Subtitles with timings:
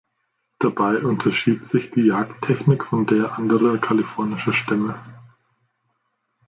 [0.57, 4.99] Dabei unterschied sich die Jagdtechnik von der anderer kalifornischer Stämme.